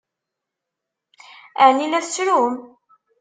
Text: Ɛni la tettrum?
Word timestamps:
Ɛni 1.65 1.85
la 1.87 1.99
tettrum? 2.05 2.53